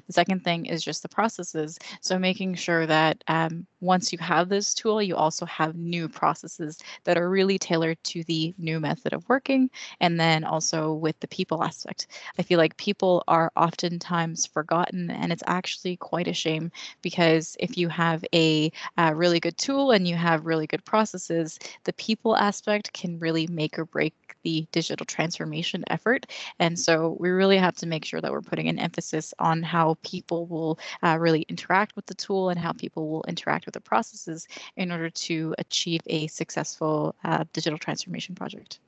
The 0.06 0.12
second 0.12 0.44
thing 0.44 0.66
is 0.66 0.84
just 0.84 1.02
the 1.02 1.08
processes. 1.08 1.78
So 2.00 2.18
making 2.18 2.54
sure 2.54 2.86
that 2.86 3.22
um, 3.28 3.66
once 3.80 4.12
you 4.12 4.18
have 4.18 4.48
this 4.48 4.74
tool, 4.74 5.02
you 5.02 5.16
also 5.16 5.46
have 5.46 5.76
new 5.76 6.08
processes 6.08 6.78
that 7.04 7.18
are 7.18 7.30
really 7.30 7.58
tailored 7.58 8.02
to 8.04 8.24
the 8.24 8.54
new 8.58 8.80
method 8.80 9.12
of 9.12 9.28
working. 9.28 9.70
And 10.00 10.18
then 10.18 10.44
also 10.44 10.92
with 10.92 11.18
the 11.20 11.28
people 11.28 11.62
aspect. 11.62 12.08
I 12.38 12.42
feel 12.42 12.58
like 12.58 12.76
people 12.76 13.22
are 13.28 13.52
oftentimes 13.56 14.46
forgotten, 14.46 15.10
and 15.10 15.32
it's 15.32 15.42
actually 15.46 15.96
quite 15.96 16.28
a 16.28 16.32
shame 16.32 16.70
because 17.02 17.56
if 17.60 17.76
you 17.76 17.88
have 17.88 18.24
a, 18.34 18.72
a 18.96 19.14
really 19.14 19.40
good 19.40 19.58
tool 19.58 19.90
and 19.90 20.06
you 20.06 20.16
have 20.16 20.46
really 20.46 20.66
good 20.66 20.84
processes, 20.84 21.58
the 21.84 21.92
people 21.94 22.36
aspect 22.36 22.92
can 22.92 23.18
really 23.18 23.46
make 23.48 23.78
or 23.78 23.84
break 23.84 24.14
the 24.42 24.66
digital 24.70 25.04
transformation 25.04 25.84
effort. 25.88 26.26
And 26.60 26.78
so 26.78 27.16
we 27.18 27.30
really 27.30 27.58
have 27.58 27.74
to 27.76 27.86
make 27.86 28.04
sure 28.04 28.20
that 28.20 28.30
we're 28.30 28.40
putting 28.40 28.68
an 28.68 28.78
emphasis 28.78 29.34
on 29.40 29.62
how 29.62 29.75
people 30.02 30.46
will 30.46 30.78
uh, 31.02 31.16
really 31.18 31.42
interact 31.48 31.96
with 31.96 32.06
the 32.06 32.14
tool 32.14 32.50
and 32.50 32.58
how 32.58 32.72
people 32.72 33.08
will 33.08 33.24
interact 33.28 33.66
with 33.66 33.74
the 33.74 33.80
processes 33.80 34.46
in 34.76 34.90
order 34.90 35.10
to 35.10 35.54
achieve 35.58 36.00
a 36.06 36.26
successful 36.28 37.14
uh, 37.24 37.44
digital 37.52 37.78
transformation 37.78 38.34
project. 38.34 38.78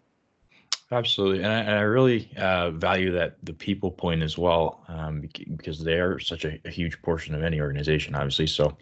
Absolutely, 0.91 1.43
and 1.45 1.53
I, 1.53 1.59
and 1.61 1.71
I 1.71 1.81
really 1.83 2.31
uh, 2.39 2.71
value 2.71 3.13
that 3.13 3.37
the 3.43 3.53
people 3.53 3.91
point 3.91 4.23
as 4.23 4.39
well, 4.39 4.85
um, 4.89 5.29
because 5.57 5.85
they 5.85 6.01
are 6.01 6.19
such 6.19 6.47
a, 6.47 6.59
a, 6.65 6.71
huge 6.71 7.03
portion 7.03 7.35
of 7.35 7.43
any 7.43 7.61
organization, 7.61 8.15
obviously. 8.15 8.47
So, 8.47 8.75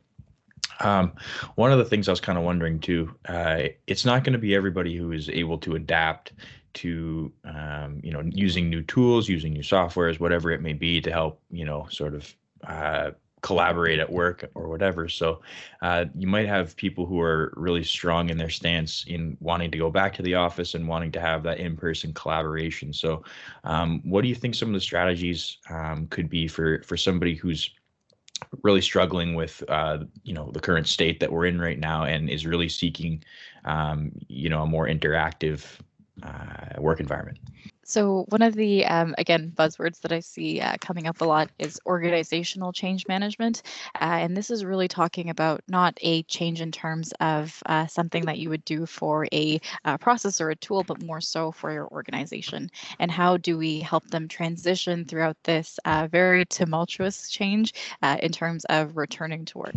Um, 0.80 1.12
one 1.54 1.72
of 1.72 1.78
the 1.78 1.84
things 1.84 2.08
I 2.08 2.12
was 2.12 2.20
kind 2.20 2.38
of 2.38 2.44
wondering 2.44 2.80
too, 2.80 3.14
uh, 3.28 3.62
it's 3.86 4.04
not 4.04 4.24
going 4.24 4.34
to 4.34 4.38
be 4.38 4.54
everybody 4.54 4.96
who 4.96 5.12
is 5.12 5.28
able 5.28 5.58
to 5.58 5.74
adapt 5.76 6.32
to, 6.74 7.32
um, 7.44 8.00
you 8.02 8.12
know, 8.12 8.22
using 8.32 8.68
new 8.68 8.82
tools, 8.82 9.28
using 9.28 9.52
new 9.52 9.62
softwares, 9.62 10.20
whatever 10.20 10.50
it 10.50 10.60
may 10.60 10.74
be 10.74 11.00
to 11.00 11.10
help, 11.10 11.40
you 11.50 11.64
know, 11.64 11.86
sort 11.90 12.14
of 12.14 12.34
uh, 12.66 13.10
collaborate 13.42 14.00
at 14.00 14.10
work 14.10 14.50
or 14.54 14.68
whatever. 14.68 15.08
So 15.08 15.40
uh, 15.80 16.06
you 16.16 16.26
might 16.26 16.48
have 16.48 16.76
people 16.76 17.06
who 17.06 17.20
are 17.20 17.52
really 17.56 17.84
strong 17.84 18.28
in 18.28 18.38
their 18.38 18.50
stance 18.50 19.04
in 19.06 19.36
wanting 19.40 19.70
to 19.70 19.78
go 19.78 19.90
back 19.90 20.14
to 20.14 20.22
the 20.22 20.34
office 20.34 20.74
and 20.74 20.88
wanting 20.88 21.12
to 21.12 21.20
have 21.20 21.44
that 21.44 21.60
in-person 21.60 22.12
collaboration. 22.12 22.92
So 22.92 23.22
um, 23.62 24.00
what 24.04 24.22
do 24.22 24.28
you 24.28 24.34
think 24.34 24.54
some 24.54 24.68
of 24.68 24.74
the 24.74 24.80
strategies 24.80 25.58
um, 25.70 26.08
could 26.08 26.28
be 26.28 26.48
for 26.48 26.82
for 26.82 26.96
somebody 26.96 27.36
who's 27.36 27.70
really 28.62 28.80
struggling 28.80 29.34
with 29.34 29.62
uh, 29.68 29.98
you 30.22 30.34
know 30.34 30.50
the 30.52 30.60
current 30.60 30.86
state 30.86 31.20
that 31.20 31.30
we're 31.32 31.46
in 31.46 31.60
right 31.60 31.78
now 31.78 32.04
and 32.04 32.30
is 32.30 32.46
really 32.46 32.68
seeking 32.68 33.22
um, 33.64 34.12
you 34.28 34.48
know 34.48 34.62
a 34.62 34.66
more 34.66 34.86
interactive 34.86 35.64
uh, 36.22 36.80
work 36.80 37.00
environment 37.00 37.38
so 37.86 38.24
one 38.30 38.42
of 38.42 38.54
the 38.54 38.84
um, 38.84 39.14
again 39.16 39.52
buzzwords 39.54 40.00
that 40.00 40.10
I 40.10 40.18
see 40.18 40.60
uh, 40.60 40.74
coming 40.80 41.06
up 41.06 41.20
a 41.20 41.24
lot 41.24 41.50
is 41.58 41.80
organizational 41.86 42.72
change 42.72 43.06
management, 43.06 43.62
uh, 43.94 44.18
and 44.20 44.36
this 44.36 44.50
is 44.50 44.64
really 44.64 44.88
talking 44.88 45.30
about 45.30 45.60
not 45.68 45.96
a 46.00 46.24
change 46.24 46.60
in 46.60 46.72
terms 46.72 47.12
of 47.20 47.62
uh, 47.66 47.86
something 47.86 48.24
that 48.26 48.38
you 48.38 48.50
would 48.50 48.64
do 48.64 48.86
for 48.86 49.28
a 49.32 49.60
uh, 49.84 49.96
process 49.98 50.40
or 50.40 50.50
a 50.50 50.56
tool, 50.56 50.82
but 50.82 51.00
more 51.00 51.20
so 51.20 51.52
for 51.52 51.72
your 51.72 51.86
organization. 51.88 52.68
And 52.98 53.10
how 53.10 53.36
do 53.36 53.56
we 53.56 53.78
help 53.78 54.04
them 54.08 54.26
transition 54.26 55.04
throughout 55.04 55.36
this 55.44 55.78
uh, 55.84 56.08
very 56.10 56.44
tumultuous 56.44 57.30
change 57.30 57.72
uh, 58.02 58.16
in 58.20 58.32
terms 58.32 58.64
of 58.64 58.96
returning 58.96 59.44
to 59.46 59.58
work? 59.58 59.76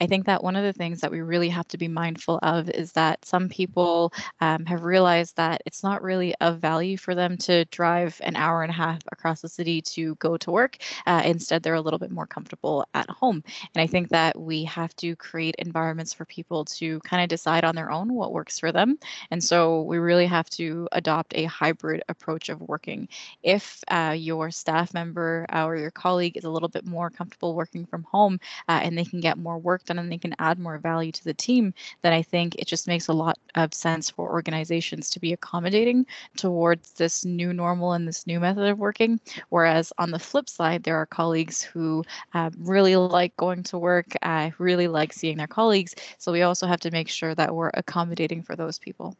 I 0.00 0.06
think 0.06 0.26
that 0.26 0.44
one 0.44 0.56
of 0.56 0.64
the 0.64 0.72
things 0.74 1.00
that 1.00 1.10
we 1.10 1.22
really 1.22 1.48
have 1.48 1.68
to 1.68 1.78
be 1.78 1.88
mindful 1.88 2.38
of 2.42 2.68
is 2.70 2.92
that 2.92 3.24
some 3.24 3.48
people 3.48 4.12
um, 4.40 4.66
have 4.66 4.82
realized 4.82 5.36
that 5.36 5.62
it's 5.64 5.82
not 5.82 6.02
really 6.02 6.34
of 6.40 6.58
value 6.58 6.96
for 6.96 7.14
them 7.14 7.37
to 7.40 7.64
drive 7.66 8.20
an 8.24 8.36
hour 8.36 8.62
and 8.62 8.70
a 8.70 8.74
half 8.74 9.00
across 9.12 9.40
the 9.40 9.48
city 9.48 9.80
to 9.82 10.14
go 10.16 10.36
to 10.36 10.50
work. 10.50 10.78
Uh, 11.06 11.22
instead, 11.24 11.62
they're 11.62 11.74
a 11.74 11.80
little 11.80 11.98
bit 11.98 12.10
more 12.10 12.26
comfortable 12.26 12.86
at 12.94 13.08
home. 13.10 13.42
And 13.74 13.82
I 13.82 13.86
think 13.86 14.08
that 14.10 14.38
we 14.38 14.64
have 14.64 14.94
to 14.96 15.16
create 15.16 15.54
environments 15.58 16.12
for 16.12 16.24
people 16.24 16.64
to 16.66 17.00
kind 17.00 17.22
of 17.22 17.28
decide 17.28 17.64
on 17.64 17.74
their 17.74 17.90
own 17.90 18.12
what 18.14 18.32
works 18.32 18.58
for 18.58 18.72
them. 18.72 18.98
And 19.30 19.42
so 19.42 19.82
we 19.82 19.98
really 19.98 20.26
have 20.26 20.48
to 20.50 20.88
adopt 20.92 21.34
a 21.34 21.44
hybrid 21.44 22.02
approach 22.08 22.48
of 22.48 22.60
working. 22.60 23.08
If 23.42 23.82
uh, 23.88 24.14
your 24.16 24.50
staff 24.50 24.94
member 24.94 25.46
uh, 25.52 25.64
or 25.64 25.76
your 25.76 25.90
colleague 25.90 26.36
is 26.36 26.44
a 26.44 26.50
little 26.50 26.68
bit 26.68 26.86
more 26.86 27.10
comfortable 27.10 27.54
working 27.54 27.86
from 27.86 28.04
home 28.04 28.40
uh, 28.68 28.80
and 28.82 28.96
they 28.96 29.04
can 29.04 29.20
get 29.20 29.38
more 29.38 29.58
work 29.58 29.84
done 29.84 29.98
and 29.98 30.10
they 30.10 30.18
can 30.18 30.34
add 30.38 30.58
more 30.58 30.78
value 30.78 31.12
to 31.12 31.24
the 31.24 31.34
team, 31.34 31.72
then 32.02 32.12
I 32.12 32.22
think 32.22 32.54
it 32.56 32.66
just 32.66 32.86
makes 32.86 33.08
a 33.08 33.12
lot 33.12 33.38
of 33.54 33.74
sense 33.74 34.10
for 34.10 34.30
organizations 34.30 35.10
to 35.10 35.20
be 35.20 35.32
accommodating 35.32 36.06
towards 36.36 36.92
this 36.92 37.24
new 37.36 37.52
normal 37.52 37.92
and 37.92 38.06
this 38.08 38.26
new 38.26 38.40
method 38.40 38.68
of 38.68 38.78
working. 38.78 39.20
Whereas 39.50 39.92
on 39.98 40.10
the 40.10 40.18
flip 40.18 40.48
side, 40.48 40.82
there 40.82 40.96
are 40.96 41.06
colleagues 41.06 41.62
who 41.62 42.04
uh, 42.34 42.50
really 42.58 42.96
like 42.96 43.36
going 43.36 43.62
to 43.64 43.78
work, 43.78 44.06
uh, 44.22 44.50
really 44.58 44.88
like 44.88 45.12
seeing 45.12 45.36
their 45.36 45.46
colleagues. 45.46 45.94
So 46.18 46.32
we 46.32 46.42
also 46.42 46.66
have 46.66 46.80
to 46.80 46.90
make 46.90 47.08
sure 47.08 47.34
that 47.34 47.54
we're 47.54 47.70
accommodating 47.74 48.42
for 48.42 48.56
those 48.56 48.78
people. 48.78 49.16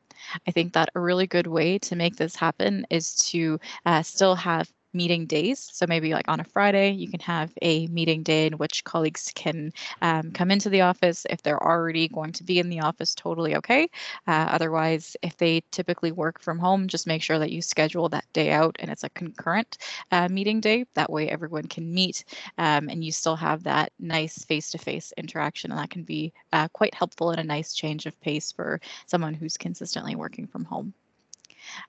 I 0.46 0.50
think 0.50 0.72
that 0.72 0.90
a 0.94 1.00
really 1.00 1.26
good 1.26 1.46
way 1.46 1.78
to 1.78 1.96
make 1.96 2.16
this 2.16 2.34
happen 2.34 2.86
is 2.90 3.14
to 3.30 3.58
uh, 3.86 4.02
still 4.02 4.34
have 4.34 4.72
meeting 4.92 5.26
days. 5.26 5.68
So 5.72 5.86
maybe 5.88 6.12
like 6.12 6.28
on 6.28 6.40
a 6.40 6.44
Friday, 6.44 6.90
you 6.90 7.08
can 7.08 7.20
have 7.20 7.52
a 7.62 7.86
meeting 7.88 8.22
day 8.22 8.46
in 8.46 8.54
which 8.54 8.84
colleagues 8.84 9.30
can 9.34 9.72
um, 10.02 10.30
come 10.32 10.50
into 10.50 10.70
the 10.70 10.80
office 10.82 11.26
if 11.30 11.42
they're 11.42 11.62
already 11.62 12.08
going 12.08 12.32
to 12.32 12.44
be 12.44 12.58
in 12.58 12.68
the 12.68 12.80
office. 12.80 13.14
Totally 13.14 13.56
okay. 13.56 13.88
Uh, 14.26 14.48
otherwise, 14.50 15.16
if 15.22 15.36
they 15.36 15.62
typically 15.70 16.12
work 16.12 16.40
from 16.40 16.58
home, 16.58 16.88
just 16.88 17.06
make 17.06 17.22
sure 17.22 17.38
that 17.38 17.52
you 17.52 17.62
schedule 17.62 18.08
that 18.08 18.24
day 18.32 18.50
out 18.50 18.76
and 18.78 18.90
it's 18.90 19.04
a 19.04 19.10
concurrent 19.10 19.78
uh, 20.10 20.28
meeting 20.28 20.60
day. 20.60 20.84
That 20.94 21.10
way, 21.10 21.28
everyone 21.28 21.66
can 21.66 21.92
meet 21.92 22.24
um, 22.58 22.88
and 22.88 23.04
you 23.04 23.12
still 23.12 23.36
have 23.36 23.64
that 23.64 23.92
nice 23.98 24.44
face-to-face 24.44 25.12
interaction, 25.16 25.70
and 25.70 25.80
that 25.80 25.90
can 25.90 26.02
be 26.02 26.32
uh, 26.52 26.68
quite 26.68 26.94
helpful 26.94 27.30
and 27.30 27.40
a 27.40 27.44
nice 27.44 27.74
change 27.74 28.06
of 28.06 28.20
pace 28.20 28.52
for 28.52 28.80
someone 29.06 29.34
who's 29.34 29.56
consistently 29.56 30.16
working 30.16 30.46
from 30.46 30.64
home. 30.64 30.94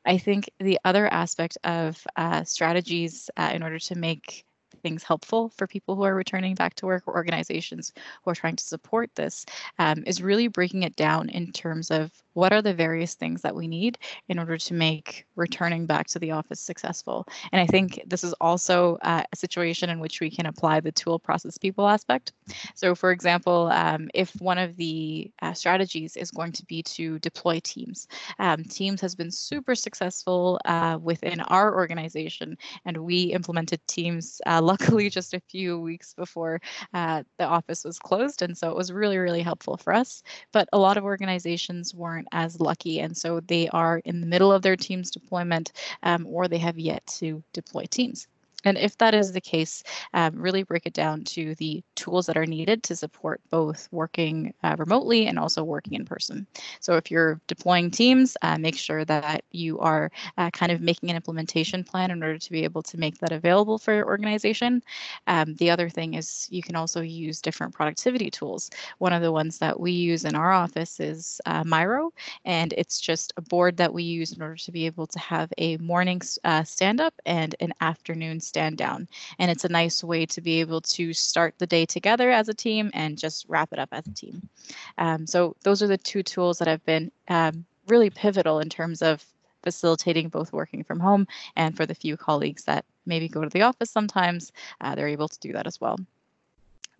I 0.05 0.17
think 0.17 0.49
the 0.59 0.79
other 0.85 1.07
aspect 1.07 1.57
of 1.63 2.05
uh, 2.15 2.43
strategies 2.43 3.29
uh, 3.37 3.51
in 3.53 3.63
order 3.63 3.79
to 3.79 3.95
make 3.95 4.45
things 4.81 5.03
helpful 5.03 5.49
for 5.49 5.67
people 5.67 5.95
who 5.95 6.03
are 6.03 6.15
returning 6.15 6.55
back 6.55 6.73
to 6.75 6.85
work 6.85 7.03
or 7.07 7.15
organizations 7.15 7.91
who 8.23 8.31
are 8.31 8.35
trying 8.35 8.55
to 8.55 8.63
support 8.63 9.09
this 9.15 9.45
um, 9.77 10.03
is 10.05 10.21
really 10.21 10.47
breaking 10.47 10.83
it 10.83 10.95
down 10.95 11.29
in 11.29 11.51
terms 11.51 11.91
of 11.91 12.11
what 12.39 12.53
are 12.53 12.61
the 12.61 12.73
various 12.73 13.15
things 13.15 13.41
that 13.41 13.55
we 13.55 13.67
need 13.67 13.97
in 14.29 14.39
order 14.39 14.57
to 14.57 14.73
make 14.73 15.25
returning 15.35 15.85
back 15.85 16.07
to 16.07 16.19
the 16.19 16.31
office 16.31 16.59
successful. 16.59 17.27
And 17.51 17.61
I 17.61 17.65
think 17.65 18.01
this 18.07 18.23
is 18.23 18.33
also 18.39 18.97
uh, 19.01 19.23
a 19.31 19.35
situation 19.35 19.89
in 19.89 19.99
which 19.99 20.19
we 20.21 20.29
can 20.29 20.45
apply 20.45 20.79
the 20.79 20.91
tool 20.91 21.19
process 21.19 21.57
people 21.57 21.87
aspect. 21.87 22.31
So, 22.75 22.95
for 22.95 23.11
example, 23.11 23.69
um, 23.73 24.09
if 24.13 24.31
one 24.39 24.57
of 24.57 24.77
the 24.77 25.29
uh, 25.41 25.53
strategies 25.53 26.15
is 26.15 26.31
going 26.31 26.53
to 26.53 26.65
be 26.65 26.81
to 26.83 27.19
deploy 27.19 27.59
teams, 27.63 28.07
um, 28.39 28.63
Teams 28.63 29.01
has 29.01 29.15
been 29.15 29.31
super 29.31 29.75
successful 29.75 30.59
uh, 30.65 30.97
within 31.01 31.41
our 31.41 31.75
organization, 31.75 32.57
and 32.85 32.97
we 32.97 33.23
implemented 33.23 33.85
Teams 33.87 34.41
uh, 34.45 34.61
luckily 34.63 35.09
just 35.09 35.33
a 35.33 35.41
few 35.41 35.79
weeks 35.79 36.13
before 36.13 36.61
uh, 36.93 37.23
the 37.37 37.45
office 37.45 37.83
was 37.83 37.99
closed. 37.99 38.41
And 38.41 38.57
so 38.57 38.69
it 38.69 38.75
was 38.75 38.91
really, 38.93 39.17
really 39.17 39.41
helpful 39.41 39.75
for 39.75 39.93
us. 39.93 40.23
But 40.53 40.69
a 40.71 40.79
lot 40.79 40.97
of 40.97 41.03
organizations 41.03 41.93
weren't 41.93 42.27
as 42.31 42.59
lucky. 42.59 42.99
And 42.99 43.15
so 43.15 43.39
they 43.41 43.67
are 43.69 43.99
in 44.05 44.21
the 44.21 44.27
middle 44.27 44.51
of 44.51 44.61
their 44.61 44.75
team's 44.75 45.11
deployment 45.11 45.71
um, 46.03 46.25
or 46.27 46.47
they 46.47 46.57
have 46.57 46.79
yet 46.79 47.05
to 47.19 47.43
deploy 47.53 47.85
teams. 47.89 48.27
And 48.65 48.77
if 48.77 48.97
that 48.97 49.13
is 49.13 49.31
the 49.31 49.41
case, 49.41 49.83
um, 50.13 50.35
really 50.35 50.63
break 50.63 50.85
it 50.85 50.93
down 50.93 51.23
to 51.25 51.55
the 51.55 51.83
tools 51.95 52.25
that 52.25 52.37
are 52.37 52.45
needed 52.45 52.83
to 52.83 52.95
support 52.95 53.41
both 53.49 53.87
working 53.91 54.53
uh, 54.63 54.75
remotely 54.77 55.27
and 55.27 55.39
also 55.39 55.63
working 55.63 55.93
in 55.93 56.05
person. 56.05 56.45
So 56.79 56.95
if 56.95 57.09
you're 57.09 57.39
deploying 57.47 57.91
teams, 57.91 58.35
uh, 58.41 58.57
make 58.57 58.77
sure 58.77 59.05
that 59.05 59.43
you 59.51 59.79
are 59.79 60.11
uh, 60.37 60.49
kind 60.51 60.71
of 60.71 60.81
making 60.81 61.09
an 61.09 61.15
implementation 61.15 61.83
plan 61.83 62.11
in 62.11 62.21
order 62.21 62.37
to 62.37 62.51
be 62.51 62.63
able 62.63 62.83
to 62.83 62.97
make 62.97 63.17
that 63.19 63.31
available 63.31 63.77
for 63.77 63.93
your 63.93 64.05
organization. 64.05 64.83
Um, 65.27 65.55
the 65.55 65.69
other 65.69 65.89
thing 65.89 66.15
is 66.15 66.47
you 66.49 66.61
can 66.61 66.75
also 66.75 67.01
use 67.01 67.41
different 67.41 67.73
productivity 67.73 68.29
tools. 68.29 68.69
One 68.97 69.13
of 69.13 69.21
the 69.21 69.31
ones 69.31 69.57
that 69.59 69.79
we 69.79 69.91
use 69.91 70.25
in 70.25 70.35
our 70.35 70.51
office 70.51 70.99
is 70.99 71.39
uh, 71.45 71.63
Miro, 71.63 72.11
and 72.45 72.73
it's 72.77 72.99
just 72.99 73.33
a 73.37 73.41
board 73.41 73.77
that 73.77 73.93
we 73.93 74.03
use 74.03 74.33
in 74.33 74.41
order 74.41 74.55
to 74.55 74.71
be 74.71 74.85
able 74.85 75.07
to 75.07 75.19
have 75.19 75.51
a 75.57 75.77
morning 75.77 76.21
uh, 76.43 76.63
stand 76.63 76.99
up 76.99 77.13
and 77.25 77.55
an 77.59 77.73
afternoon 77.81 78.39
stand 78.49 78.77
down. 78.77 79.07
And 79.39 79.49
it's 79.49 79.65
a 79.65 79.69
nice 79.69 80.03
way 80.03 80.25
to 80.25 80.41
be 80.41 80.59
able 80.59 80.81
to 80.81 81.13
start 81.13 81.55
the 81.57 81.67
day 81.67 81.85
together 81.85 82.29
as 82.31 82.49
a 82.49 82.53
team 82.53 82.91
and 82.93 83.17
just 83.17 83.45
wrap 83.47 83.69
it 83.71 83.79
up 83.79 83.89
as 83.91 84.05
a 84.07 84.13
team. 84.13 84.49
Um, 84.97 85.25
so 85.25 85.55
those 85.63 85.81
are 85.81 85.87
the 85.87 85.97
two 85.97 86.23
tools 86.23 86.57
that 86.59 86.67
have 86.67 86.83
been 86.85 87.11
um, 87.27 87.65
really 87.87 88.09
pivotal 88.09 88.59
in 88.59 88.69
terms 88.69 89.01
of 89.01 89.23
facilitating 89.63 90.29
both 90.29 90.53
working 90.53 90.83
from 90.83 90.99
home 90.99 91.27
and 91.55 91.75
for 91.75 91.85
the 91.85 91.95
few 91.95 92.17
colleagues 92.17 92.63
that 92.63 92.85
maybe 93.05 93.27
go 93.27 93.43
to 93.43 93.49
the 93.49 93.61
office 93.61 93.91
sometimes, 93.91 94.51
uh, 94.81 94.95
they're 94.95 95.07
able 95.07 95.27
to 95.27 95.39
do 95.39 95.51
that 95.53 95.67
as 95.67 95.79
well. 95.81 95.97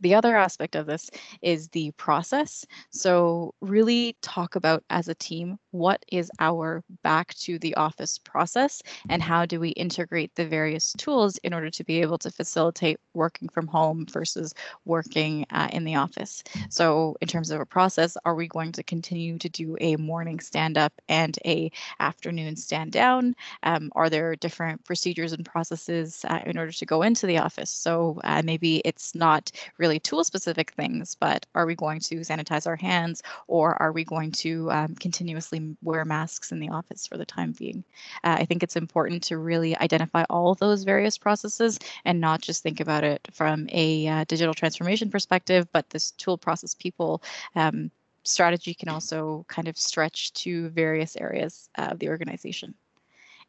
The 0.01 0.15
other 0.15 0.36
aspect 0.38 0.75
of 0.75 0.86
this 0.86 1.10
is 1.41 1.68
the 1.70 1.91
process. 1.91 2.65
So, 2.89 3.53
really 3.62 4.15
talk 4.22 4.56
about 4.56 4.84
as 4.89 5.08
a 5.08 5.15
team 5.15 5.58
what 5.72 6.03
is 6.12 6.32
our 6.39 6.84
back 7.03 7.34
to 7.36 7.60
the 7.60 7.75
office 7.75 8.18
process 8.18 8.82
and 9.10 9.22
how 9.22 9.46
do 9.46 9.60
we 9.60 9.70
integrate 9.70 10.34
the 10.36 10.46
various 10.46 10.94
tools 10.94 11.38
in 11.44 11.53
order 11.53 11.70
to 11.70 11.84
be 11.84 12.01
able 12.01 12.18
to 12.20 12.32
facilitate 12.32 13.00
working 13.13 13.50
from 13.50 13.68
home 13.68 14.06
versus 14.12 14.53
working 14.86 15.46
uh, 15.51 15.68
in 15.72 15.84
the 15.84 15.96
office. 15.96 16.44
So, 16.70 17.18
in 17.22 17.27
terms 17.27 17.51
of 17.51 17.60
a 17.60 17.65
process, 17.65 18.18
are 18.25 18.36
we 18.36 18.48
going 18.48 18.72
to 18.74 18.84
continue 18.84 19.38
to 19.39 19.50
do 19.50 19.75
a 19.82 19.96
morning 19.98 20.39
stand 20.39 20.77
up 20.77 20.94
and 21.10 21.38
a 21.46 21.72
afternoon 22.00 22.56
stand 22.56 22.91
down? 22.91 23.36
Um, 23.63 23.91
are 23.96 24.10
there 24.10 24.36
different 24.36 24.86
procedures 24.86 25.34
and 25.34 25.46
processes 25.46 26.24
uh, 26.27 26.39
in 26.46 26.58
order 26.58 26.72
to 26.72 26.86
go 26.86 27.01
into 27.01 27.27
the 27.27 27.38
office? 27.38 27.70
So, 27.70 28.20
uh, 28.24 28.41
maybe 28.44 28.77
it's 28.86 29.13
not 29.15 29.51
really 29.77 29.88
really 29.89 30.00
tool 30.00 30.24
specific 30.24 30.72
things, 30.74 31.15
but 31.19 31.48
are 31.55 31.65
we 31.65 31.74
going 31.74 32.00
to 32.00 32.17
sanitize 32.17 32.67
our 32.67 32.75
hands 32.75 33.24
or 33.48 33.74
are 33.81 33.91
we 33.91 34.03
going 34.03 34.31
to 34.31 34.69
um, 34.72 34.93
continuously 34.93 35.75
wear 35.81 36.05
masks 36.05 36.51
in 36.51 36.60
the 36.60 36.69
office 36.69 37.08
for 37.08 37.17
the 37.17 37.25
time 37.25 37.53
being? 37.53 37.84
Uh, 38.24 38.38
I 38.39 38.46
think 38.46 38.62
it's 38.62 38.75
important 38.75 39.24
to 39.24 39.39
really 39.39 39.75
identify 39.75 40.25
all 40.29 40.53
those 40.53 40.84
various 40.84 41.17
processes 41.17 41.79
and 42.05 42.22
not 42.22 42.39
just 42.39 42.62
think 42.62 42.79
about 42.79 43.03
it 43.03 43.27
from 43.34 43.67
a 43.72 44.08
uh, 44.08 44.25
digital 44.25 44.53
transformation 44.53 45.10
perspective, 45.10 45.67
but 45.74 45.89
this 45.89 46.12
tool 46.12 46.38
process 46.38 46.75
people 46.75 47.24
um, 47.55 47.89
strategy 48.22 48.75
can 48.75 48.89
also 48.89 49.43
kind 49.48 49.67
of 49.67 49.75
stretch 49.75 50.31
to 50.34 50.69
various 50.69 51.15
areas 51.15 51.67
of 51.79 51.98
the 51.98 52.10
organization. 52.10 52.75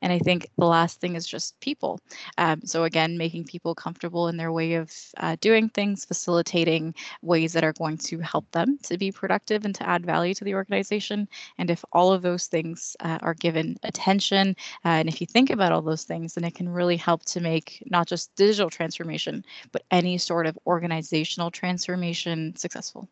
And 0.02 0.12
I 0.12 0.18
think 0.18 0.48
the 0.56 0.66
last 0.66 1.00
thing 1.00 1.16
is 1.16 1.26
just 1.26 1.58
people. 1.60 2.00
Um, 2.38 2.60
so 2.64 2.84
again, 2.84 3.18
making 3.18 3.44
people 3.44 3.74
comfortable 3.74 4.28
in 4.28 4.36
their 4.36 4.52
way 4.52 4.74
of 4.74 4.92
uh, 5.18 5.36
doing 5.40 5.68
things, 5.68 6.04
facilitating 6.04 6.94
ways 7.22 7.52
that 7.52 7.64
are 7.64 7.72
going 7.72 7.98
to 7.98 8.18
help 8.18 8.50
them 8.52 8.78
to 8.84 8.98
be 8.98 9.12
productive 9.12 9.64
and 9.64 9.74
to 9.74 9.88
add 9.88 10.06
value 10.06 10.34
to 10.34 10.44
the 10.44 10.54
organization. 10.54 11.28
And 11.58 11.70
if 11.70 11.84
all 11.92 12.12
of 12.12 12.22
those 12.22 12.46
things 12.46 12.96
uh, 13.00 13.18
are 13.22 13.34
given 13.34 13.76
attention, 13.82 14.56
uh, 14.84 14.88
and 14.88 15.08
if 15.08 15.20
you 15.20 15.26
think 15.26 15.50
about 15.50 15.72
all 15.72 15.82
those 15.82 16.04
things, 16.04 16.34
then 16.34 16.44
it 16.44 16.54
can 16.54 16.68
really 16.68 16.96
help 16.96 17.24
to 17.26 17.40
make 17.40 17.82
not 17.86 18.06
just 18.06 18.34
digital 18.36 18.70
transformation, 18.70 19.44
but 19.72 19.82
any 19.90 20.18
sort 20.18 20.46
of 20.46 20.58
organizational 20.66 21.50
transformation 21.50 22.54
successful. 22.56 23.08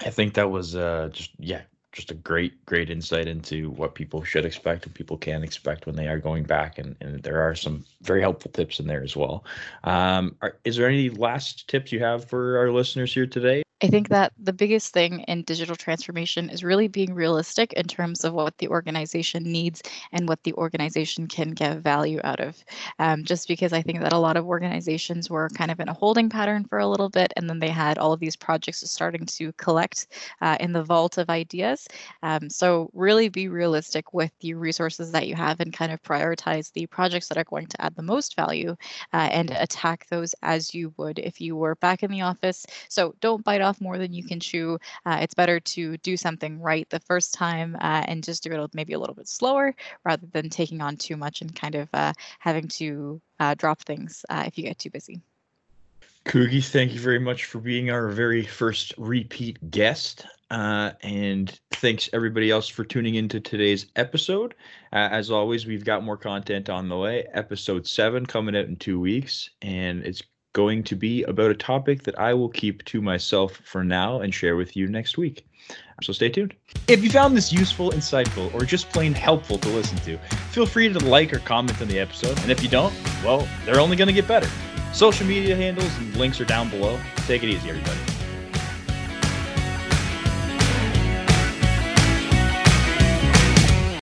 I 0.00 0.10
think 0.10 0.34
that 0.34 0.50
was 0.50 0.74
uh, 0.74 1.10
just 1.12 1.30
yeah, 1.38 1.62
just 1.92 2.10
a 2.10 2.14
great 2.14 2.64
great 2.66 2.90
insight 2.90 3.28
into 3.28 3.70
what 3.70 3.94
people 3.94 4.24
should 4.24 4.44
expect 4.44 4.86
and 4.86 4.94
people 4.94 5.16
can 5.16 5.42
expect 5.42 5.86
when 5.86 5.94
they 5.94 6.08
are 6.08 6.18
going 6.18 6.44
back, 6.44 6.78
and, 6.78 6.96
and 7.00 7.22
there 7.22 7.40
are 7.40 7.54
some 7.54 7.84
very 8.00 8.20
helpful 8.20 8.50
tips 8.50 8.80
in 8.80 8.86
there 8.86 9.02
as 9.02 9.16
well. 9.16 9.44
Um, 9.84 10.36
are, 10.40 10.58
is 10.64 10.76
there 10.76 10.88
any 10.88 11.10
last 11.10 11.68
tips 11.68 11.92
you 11.92 12.00
have 12.00 12.24
for 12.24 12.58
our 12.58 12.70
listeners 12.70 13.12
here 13.12 13.26
today? 13.26 13.62
I 13.82 13.88
think 13.88 14.10
that 14.10 14.32
the 14.38 14.52
biggest 14.52 14.92
thing 14.92 15.20
in 15.26 15.42
digital 15.42 15.74
transformation 15.74 16.50
is 16.50 16.62
really 16.62 16.86
being 16.86 17.14
realistic 17.14 17.72
in 17.72 17.88
terms 17.88 18.22
of 18.22 18.32
what 18.32 18.56
the 18.58 18.68
organization 18.68 19.42
needs 19.42 19.82
and 20.12 20.28
what 20.28 20.40
the 20.44 20.52
organization 20.54 21.26
can 21.26 21.50
get 21.50 21.78
value 21.78 22.20
out 22.22 22.38
of. 22.38 22.64
Um, 23.00 23.24
just 23.24 23.48
because 23.48 23.72
I 23.72 23.82
think 23.82 24.00
that 24.00 24.12
a 24.12 24.18
lot 24.18 24.36
of 24.36 24.46
organizations 24.46 25.28
were 25.28 25.48
kind 25.48 25.72
of 25.72 25.80
in 25.80 25.88
a 25.88 25.94
holding 25.94 26.28
pattern 26.28 26.64
for 26.64 26.78
a 26.78 26.86
little 26.86 27.08
bit, 27.08 27.32
and 27.36 27.50
then 27.50 27.58
they 27.58 27.70
had 27.70 27.98
all 27.98 28.12
of 28.12 28.20
these 28.20 28.36
projects 28.36 28.88
starting 28.88 29.26
to 29.26 29.52
collect 29.54 30.06
uh, 30.40 30.56
in 30.60 30.72
the 30.72 30.84
vault 30.84 31.18
of 31.18 31.28
ideas. 31.28 31.88
Um, 32.22 32.48
so, 32.48 32.88
really 32.92 33.28
be 33.30 33.48
realistic 33.48 34.14
with 34.14 34.30
the 34.40 34.54
resources 34.54 35.10
that 35.10 35.26
you 35.26 35.34
have 35.34 35.58
and 35.58 35.72
kind 35.72 35.90
of 35.90 36.00
prioritize 36.04 36.72
the 36.72 36.86
projects 36.86 37.26
that 37.28 37.38
are 37.38 37.44
going 37.44 37.66
to 37.66 37.84
add 37.84 37.96
the 37.96 38.02
most 38.02 38.36
value 38.36 38.76
uh, 39.12 39.28
and 39.32 39.50
attack 39.50 40.06
those 40.08 40.36
as 40.42 40.72
you 40.72 40.94
would 40.98 41.18
if 41.18 41.40
you 41.40 41.56
were 41.56 41.74
back 41.76 42.04
in 42.04 42.12
the 42.12 42.20
office. 42.20 42.64
So, 42.88 43.16
don't 43.20 43.42
bite 43.44 43.60
off 43.60 43.71
off 43.72 43.80
more 43.80 43.96
than 43.96 44.12
you 44.12 44.22
can 44.22 44.38
chew. 44.38 44.78
Uh, 45.06 45.18
it's 45.22 45.34
better 45.34 45.58
to 45.58 45.96
do 45.98 46.16
something 46.16 46.60
right 46.60 46.88
the 46.90 47.00
first 47.00 47.32
time 47.32 47.74
uh, 47.80 48.04
and 48.06 48.22
just 48.22 48.42
do 48.42 48.52
it 48.52 48.74
maybe 48.74 48.92
a 48.92 48.98
little 48.98 49.14
bit 49.14 49.28
slower 49.28 49.74
rather 50.04 50.26
than 50.32 50.50
taking 50.50 50.82
on 50.82 50.96
too 50.96 51.16
much 51.16 51.40
and 51.40 51.56
kind 51.56 51.74
of 51.74 51.88
uh, 51.94 52.12
having 52.38 52.68
to 52.68 53.20
uh, 53.40 53.54
drop 53.54 53.80
things 53.80 54.24
uh, 54.28 54.44
if 54.46 54.58
you 54.58 54.64
get 54.64 54.78
too 54.78 54.90
busy. 54.90 55.20
Kugi, 56.26 56.64
thank 56.64 56.92
you 56.92 57.00
very 57.00 57.18
much 57.18 57.46
for 57.46 57.58
being 57.58 57.90
our 57.90 58.08
very 58.08 58.44
first 58.44 58.94
repeat 58.98 59.70
guest. 59.70 60.26
Uh, 60.50 60.92
and 61.02 61.58
thanks 61.70 62.10
everybody 62.12 62.50
else 62.50 62.68
for 62.68 62.84
tuning 62.84 63.14
into 63.14 63.40
today's 63.40 63.86
episode. 63.96 64.54
Uh, 64.92 65.08
as 65.10 65.30
always, 65.30 65.66
we've 65.66 65.84
got 65.84 66.04
more 66.04 66.18
content 66.18 66.68
on 66.68 66.90
the 66.90 66.96
way. 66.96 67.26
Episode 67.32 67.86
seven 67.86 68.26
coming 68.26 68.54
out 68.54 68.66
in 68.66 68.76
two 68.76 69.00
weeks, 69.00 69.48
and 69.62 70.04
it's 70.04 70.22
going 70.52 70.82
to 70.84 70.96
be 70.96 71.22
about 71.24 71.50
a 71.50 71.54
topic 71.54 72.02
that 72.04 72.18
I 72.18 72.34
will 72.34 72.48
keep 72.48 72.84
to 72.86 73.00
myself 73.00 73.60
for 73.64 73.82
now 73.82 74.20
and 74.20 74.34
share 74.34 74.56
with 74.56 74.76
you 74.76 74.86
next 74.86 75.16
week. 75.16 75.46
So 76.02 76.12
stay 76.12 76.28
tuned. 76.28 76.54
If 76.88 77.02
you 77.02 77.10
found 77.10 77.36
this 77.36 77.52
useful, 77.52 77.90
insightful, 77.92 78.52
or 78.54 78.64
just 78.64 78.90
plain 78.90 79.14
helpful 79.14 79.58
to 79.58 79.68
listen 79.68 79.98
to, 79.98 80.18
feel 80.50 80.66
free 80.66 80.92
to 80.92 80.98
like 80.98 81.32
or 81.32 81.38
comment 81.38 81.80
on 81.80 81.88
the 81.88 81.98
episode. 81.98 82.38
And 82.40 82.50
if 82.50 82.62
you 82.62 82.68
don't, 82.68 82.92
well, 83.24 83.48
they're 83.64 83.80
only 83.80 83.96
going 83.96 84.08
to 84.08 84.14
get 84.14 84.26
better. 84.26 84.50
Social 84.92 85.26
media 85.26 85.56
handles 85.56 85.96
and 85.98 86.14
links 86.16 86.40
are 86.40 86.44
down 86.44 86.68
below. 86.68 86.98
Take 87.26 87.42
it 87.42 87.48
easy, 87.48 87.70
everybody. 87.70 88.21